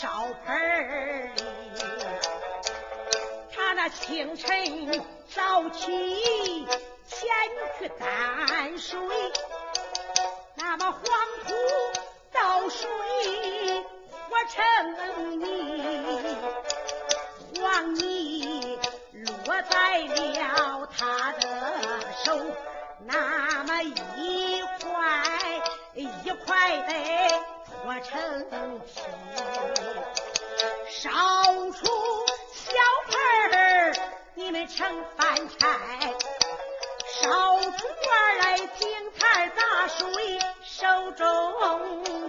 [0.00, 0.08] 烧
[0.46, 0.56] 盆
[1.36, 1.42] 里，
[3.54, 6.66] 他那清晨早起
[7.06, 7.28] 前
[7.78, 8.98] 去担水，
[10.54, 11.02] 那么黄
[11.46, 11.54] 土
[12.32, 12.88] 倒水
[14.30, 15.44] 和成泥，
[17.60, 18.78] 黄泥
[19.44, 22.40] 落在了他的手，
[23.04, 25.22] 那么一块
[25.94, 26.94] 一块的。
[27.82, 28.20] 我成
[28.84, 29.00] 器，
[30.88, 31.10] 烧
[31.72, 31.86] 出
[32.52, 33.92] 小盆儿，
[34.34, 35.66] 你们盛饭菜；
[37.22, 41.24] 烧出碗来井台打水，手中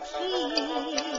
[0.00, 1.09] 提；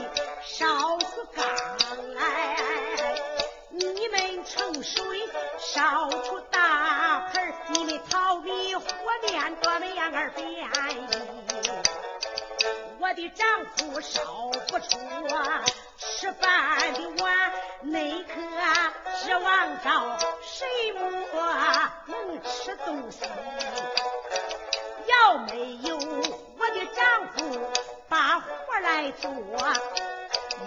[13.34, 14.98] 丈夫烧不出
[15.98, 18.34] 吃饭的碗，那可
[19.24, 21.00] 指望着谁么
[22.06, 23.20] 能吃东西？
[25.06, 27.60] 要没有我的丈夫
[28.08, 29.30] 把活来做，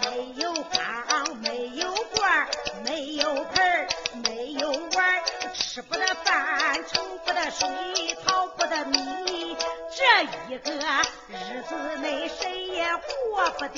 [0.02, 2.48] 没有缸，没有罐，
[2.84, 3.88] 没有盆，
[4.24, 7.68] 没有碗，吃不得饭，盛不得水，
[8.26, 9.58] 淘不得米。
[9.96, 10.72] 这一个
[13.38, 13.78] 我不得。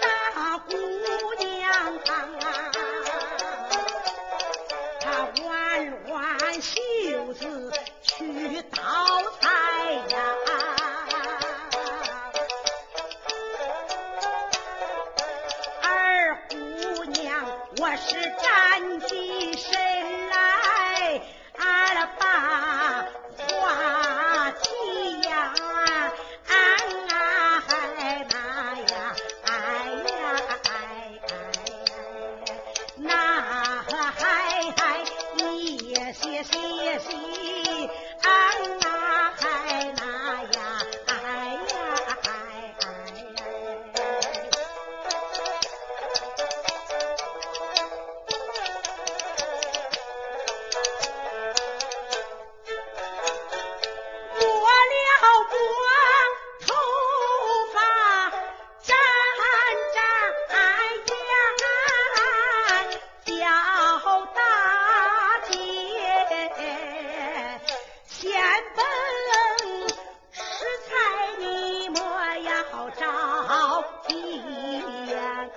[0.00, 0.70] 大姑
[1.38, 1.64] 娘，
[5.00, 5.04] 她
[5.42, 5.48] 挽
[6.10, 7.72] 挽袖子
[8.02, 8.82] 去倒
[9.40, 9.48] 菜
[10.10, 10.14] 呀。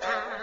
[0.00, 0.35] 他。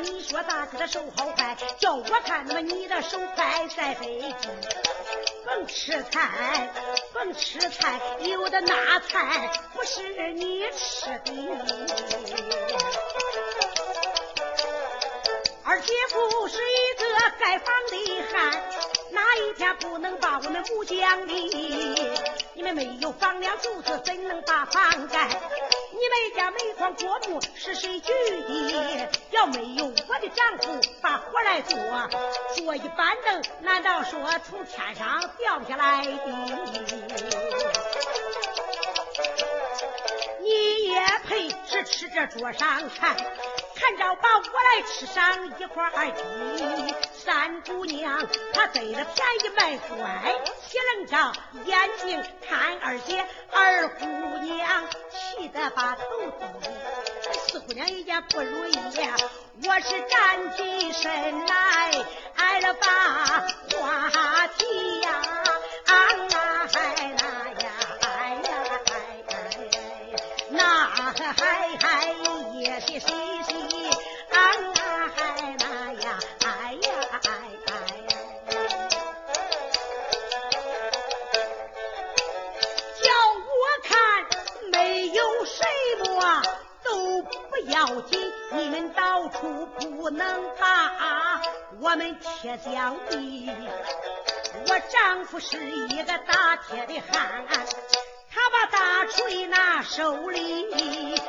[0.00, 4.50] 你说大哥的手好快，叫我看么你的手快在北京，
[5.44, 6.70] 甭吃菜，
[7.12, 11.32] 甭吃菜，有的那菜不是你吃的。
[15.64, 17.04] 二姐夫是一个
[17.38, 18.62] 盖房的汉，
[19.10, 21.32] 哪一天不能把我们屋讲的？
[22.54, 25.28] 你们没有房梁柱子，怎能把房盖？
[26.00, 28.10] 你们家煤矿锅木是谁举
[28.48, 29.08] 的？
[29.32, 31.78] 要没有我的丈夫把活来做，
[32.56, 34.18] 做一板凳，难道说
[34.48, 36.16] 从天上掉下来的？
[40.40, 43.14] 你也配是吃这桌上菜？
[43.74, 46.22] 看着把我来吃上一块鸡。
[47.24, 50.34] 三姑娘她得了便宜卖乖，
[50.66, 51.32] 铁棱着
[51.66, 53.26] 眼睛看二姐。
[53.52, 56.68] 二姑娘气得把头低。
[57.46, 58.78] 四姑娘一见不如意，
[59.66, 61.92] 我是站起身来
[62.36, 62.88] 挨了把
[63.76, 65.10] 话题呀。
[65.86, 65.94] 啊，
[66.72, 67.68] 哎呀，
[68.00, 68.52] 哎呀，
[68.86, 68.94] 哎
[69.28, 69.34] 哎，
[70.50, 72.14] 那嗨嗨，
[72.54, 73.39] 也是谁
[90.10, 91.40] 能把
[91.78, 93.16] 我们铁匠的。
[94.68, 95.58] 我丈夫是
[95.88, 97.44] 一个打铁的汉。
[98.32, 101.20] 他把大锤拿手里，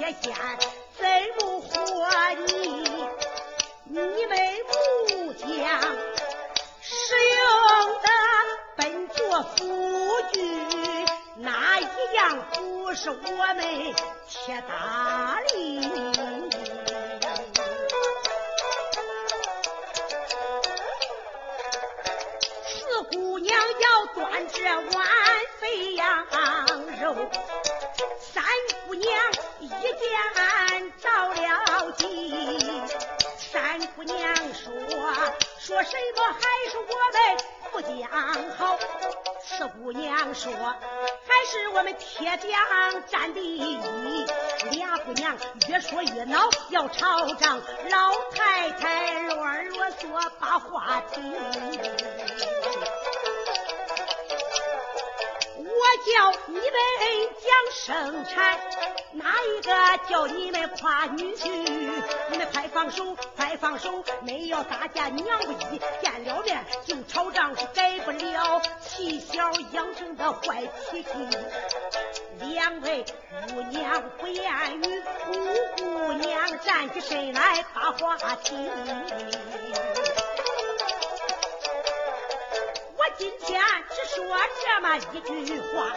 [0.00, 0.32] 铁锨
[0.96, 1.06] 怎
[1.38, 1.68] 如活
[2.46, 3.06] 你，
[3.84, 4.38] 你们
[5.10, 5.46] 木匠。
[6.80, 7.38] 使用
[8.00, 8.08] 的
[8.78, 9.58] 本作辅
[10.32, 10.40] 具，
[11.36, 11.84] 哪一
[12.14, 13.14] 样不是我
[13.54, 13.94] 们
[14.26, 14.72] 铁打
[50.00, 51.32] 说把话听。
[55.62, 55.72] 我
[56.06, 56.64] 叫你们
[57.36, 58.58] 讲生产，
[59.12, 59.70] 哪一个
[60.08, 61.48] 叫你们夸女婿？
[62.30, 64.02] 你们快放手，快放手！
[64.22, 71.10] 没要大家娘不依，见了面就吵仗，是改不了气小养成的坏脾气。
[72.40, 73.04] 两位
[73.48, 74.42] 姑娘不言
[74.80, 75.32] 语，五
[75.76, 78.56] 姑娘站起身来把话提。
[82.96, 83.00] 我。
[83.18, 84.24] 今天只说
[84.64, 85.92] 这么一句话，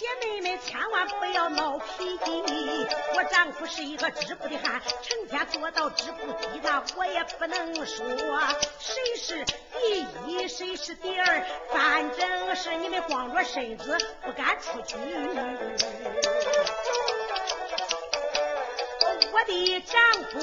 [0.00, 2.42] 姐妹们千万不要闹脾气。
[3.14, 8.06] 我丈夫是一个织布的汉，成天做到织布机那我也不能说
[8.78, 14.96] 谁是第一，谁是第二，反正是你们光着身子不敢出去。
[19.32, 20.40] 我的丈夫。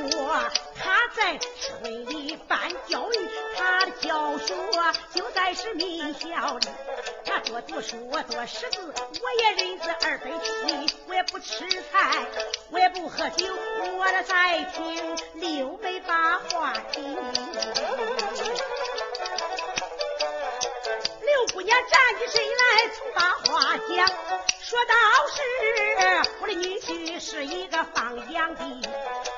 [0.79, 4.55] 他在村里办教育，他的教学
[5.13, 6.67] 就在是名校里。
[7.27, 10.95] 他多读书，我多识字，我也认字二百七。
[11.07, 12.25] 我也不吃菜，
[12.71, 13.45] 我也不喝酒，
[13.97, 17.03] 我的在听六妹把话听。
[21.21, 24.07] 六姑娘站起身来，从把话讲，
[24.61, 24.95] 说道
[25.35, 25.41] 是
[26.39, 28.63] 我的女婿是一个放羊的。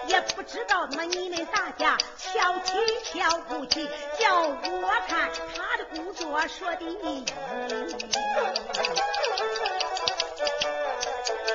[0.10, 2.74] 也不知道么你们大家瞧起
[3.14, 3.88] 瞧不起，
[4.20, 7.26] 叫我看他的工作说的，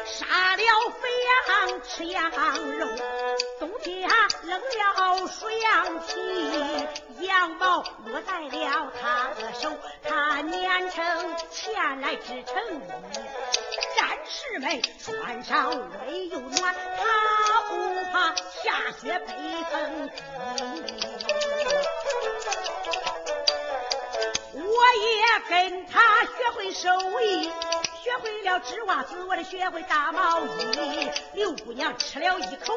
[0.07, 0.63] 杀了
[1.01, 2.31] 肥羊吃羊
[2.79, 2.87] 肉，
[3.59, 4.09] 冬天
[4.45, 9.73] 冷了水羊皮，羊毛落在了他的手，
[10.05, 12.55] 他粘成钱来织成
[14.35, 14.35] 衣。
[14.35, 15.71] 战士们穿上
[16.07, 17.73] 围又暖，他不
[18.13, 19.35] 怕下雪北
[19.71, 20.11] 风。
[24.55, 24.61] 我
[24.97, 26.89] 也跟他学会手
[27.21, 27.51] 艺，
[28.03, 31.11] 学会了织袜子，我得学会打毛衣。
[31.35, 32.75] 刘姑娘吃了一口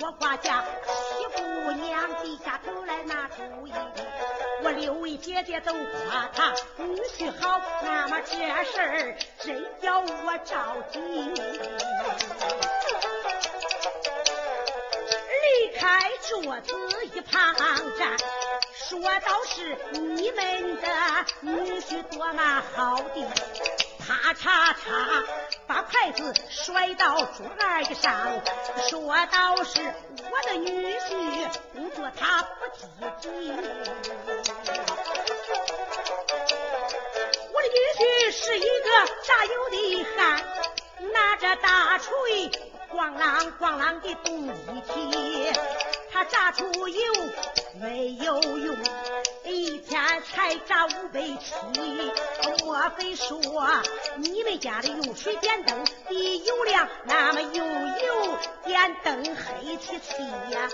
[0.00, 3.72] 倭瓜夹，七姑娘低下头来拿主意。
[4.78, 11.00] 六位姐姐都夸他女婿好，那么这事儿真叫我着急。
[15.42, 17.54] 离开桌子一旁
[17.98, 18.16] 站，
[18.72, 20.88] 说道是你们的
[21.40, 23.26] 女婿多么好的，
[23.98, 25.24] 啪嚓嚓
[25.78, 28.42] 把筷子摔到桌儿上，
[28.88, 32.88] 说道是我的女婿工作他不积
[33.20, 33.28] 极，
[37.52, 38.90] 我的女婿是一个
[39.22, 40.42] 榨油的汉，
[41.12, 42.50] 拿着大锤。
[42.90, 45.52] 咣啷咣啷的动一起，
[46.10, 47.14] 他榨出油
[47.80, 48.76] 没有用，
[50.32, 51.54] 才榨五百七。
[52.64, 53.40] 莫非说
[54.16, 57.66] 你们家的用水点灯的油亮那么用
[57.98, 60.68] 油，点灯黑漆漆呀？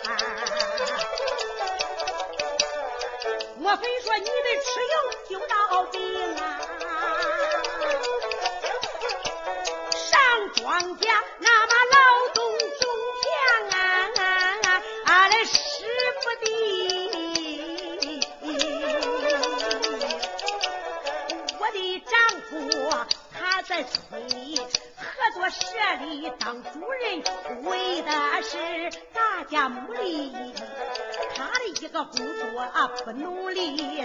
[3.59, 4.31] 莫非说你们
[4.65, 4.95] 吃油
[5.31, 6.61] 就到病啊？
[9.93, 10.21] 上
[10.57, 11.09] 庄稼
[11.39, 11.97] 那么劳
[12.35, 12.54] 动
[25.97, 27.23] 里当主人，
[27.65, 28.11] 为的
[28.43, 30.55] 是大家母利益。
[31.37, 32.45] 他的一个工作
[33.05, 34.03] 不努力，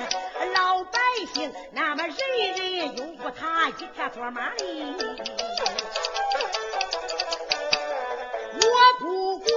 [0.54, 1.00] 老百
[1.34, 2.16] 姓那么人
[2.56, 4.96] 人拥护他，一天做嘛哩？
[8.62, 8.66] 我
[9.00, 9.48] 不管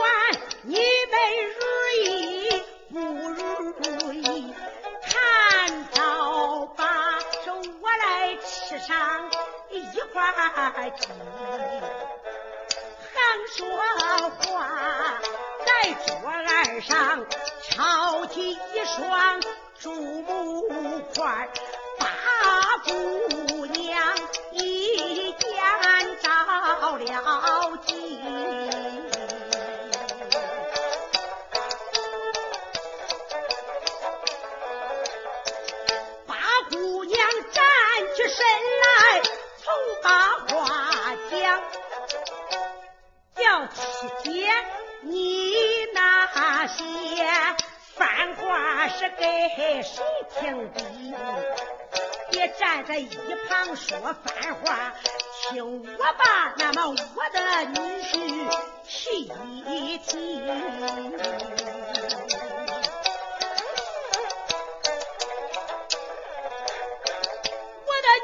[0.63, 1.17] 你们
[1.55, 1.61] 如
[2.05, 4.55] 意不如意，
[5.03, 9.31] 看到把手我来吃上
[9.71, 11.09] 一块鸡。
[14.23, 14.69] 横说话，
[15.67, 17.27] 在桌案上
[17.69, 19.41] 抄起一双
[19.81, 21.49] 竹木筷，
[21.99, 22.07] 把
[22.85, 24.01] 姑娘
[24.53, 25.51] 一见
[26.23, 28.22] 着了急。
[48.99, 50.05] 是给谁
[50.39, 50.81] 听的？
[52.31, 53.09] 别站在一
[53.49, 54.95] 旁说番话，
[55.51, 56.95] 听我把那么我
[57.33, 58.11] 的女婿
[58.85, 59.31] 提
[59.67, 60.13] 一提。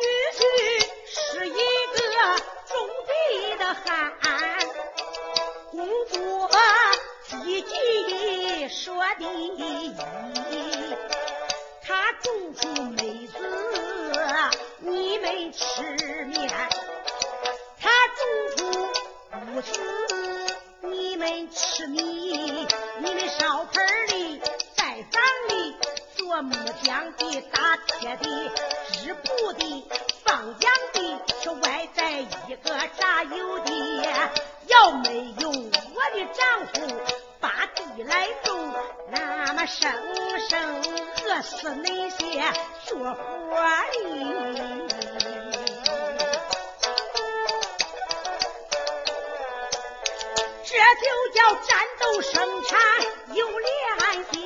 [0.00, 0.40] 女婿
[1.06, 1.58] 是一个
[2.66, 2.72] 种
[3.08, 3.10] 地
[3.56, 3.82] 的汉，
[5.72, 6.14] 工作
[7.26, 9.24] 积极说的
[21.78, 22.66] 是你，
[22.98, 24.42] 你的烧盆里
[24.74, 25.76] 在房里
[26.16, 28.28] 做木匠的打铁的。
[28.94, 29.88] 织布的、
[30.24, 33.70] 放羊的，是外在一个榨油的。
[34.66, 37.00] 要没有我的丈夫
[37.38, 38.74] 把地来种，
[39.12, 39.88] 那么生
[40.48, 40.82] 生
[41.26, 42.42] 饿死那些
[42.86, 43.54] 做活
[43.92, 45.07] 的。
[50.78, 51.68] 这就叫战
[51.98, 52.78] 斗生产
[53.34, 53.68] 有联
[54.30, 54.36] 系。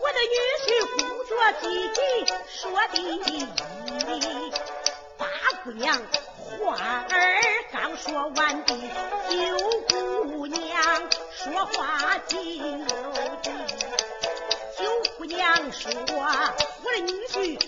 [0.00, 0.66] 我的女婿。
[0.96, 2.00] 工作积极
[2.48, 2.58] 说
[2.92, 2.96] 的，
[5.16, 5.26] 八
[5.62, 5.96] 姑娘
[6.36, 6.74] 话
[7.08, 7.14] 儿
[7.72, 8.74] 刚说完的，
[9.28, 9.36] 九
[9.88, 10.58] 姑娘
[11.30, 12.86] 说话紧又
[13.42, 13.50] 急。
[14.76, 14.82] 九
[15.16, 16.18] 姑娘说：“我
[16.82, 17.60] 的女婿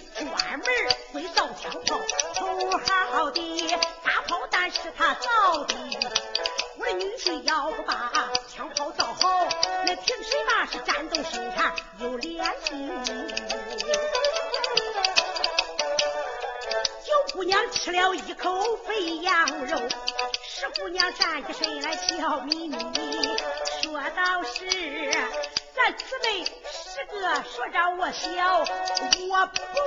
[29.45, 29.82] 我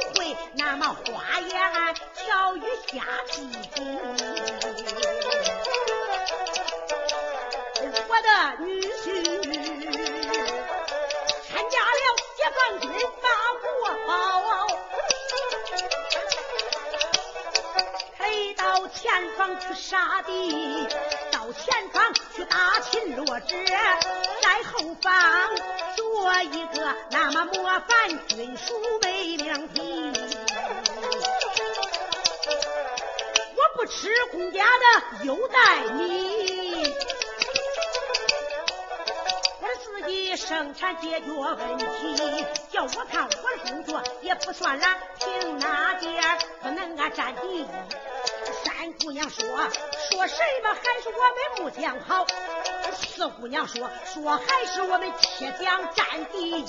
[40.35, 42.45] 生产解决问题。
[42.71, 47.65] 叫我看我的工作也不算懒，凭那点不能啊占第一。
[48.63, 52.25] 三姑娘说说什么还是我们木匠好。
[52.93, 56.65] 四姑娘说说还是我们铁匠占第一。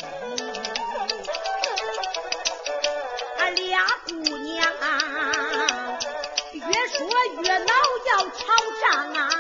[3.39, 4.73] 俺，俩姑娘
[6.53, 7.07] 越说
[7.43, 7.75] 越恼，
[8.07, 8.45] 要吵
[8.83, 9.31] 仗啊！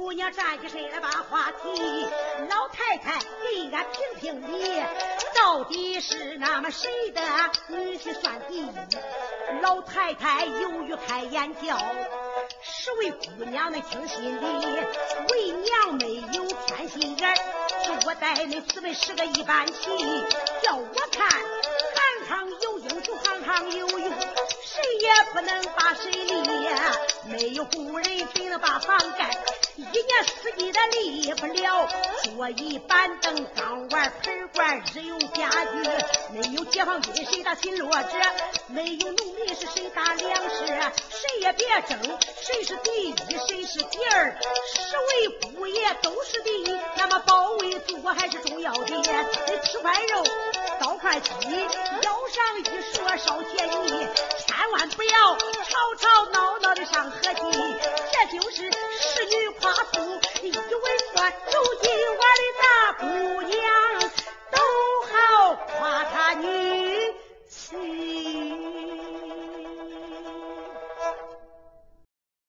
[0.00, 2.08] 姑娘站起身来把话题，
[2.48, 4.82] 老太太给俺评评理，
[5.34, 7.20] 到底是那么谁的
[7.68, 8.72] 女婿算第一？
[9.60, 11.78] 老太太犹豫开眼角。
[12.62, 14.42] 十位姑娘们听心里，
[15.28, 19.74] 为娘没有偏心眼是我带恁四位是个一般齐，
[20.62, 24.10] 叫我看，行行有英雄，行行有用，
[24.64, 26.40] 谁也不能把谁离。
[27.26, 29.30] 没有工人怎能把房盖？
[29.80, 31.88] 一年四季的离不了。
[32.24, 35.90] 桌椅板凳、缸碗盆罐，日用家具。
[36.32, 38.10] 没有解放军，谁打巡逻者？
[38.68, 40.66] 没有农民，是谁打粮食？
[40.66, 41.98] 谁也别争，
[42.42, 43.14] 谁是第一，
[43.48, 44.38] 谁是第二？
[44.74, 48.84] 十位姑爷都是第一，那么保卫祖国还是重要的。
[48.84, 49.02] 你
[49.64, 50.24] 吃块肉，
[50.78, 51.30] 倒块鸡，
[52.02, 53.68] 腰上一说烧钱
[54.60, 57.32] 千万不要吵吵闹闹的上河堤
[58.12, 62.49] 这就是十女夸父一尾巴走进我的